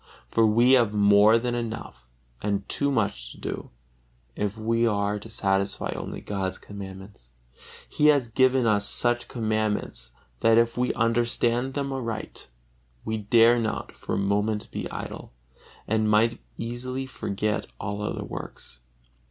[0.27, 2.07] For we have more than enough
[2.41, 3.69] and too much to do,
[4.35, 7.29] if we are to satisfy only God's commandments.
[7.87, 10.09] He has given us such commandments
[10.39, 12.47] that if we understand them aright,
[13.05, 15.33] we dare not for a moment be idle,
[15.87, 18.79] and might easily forget all other works.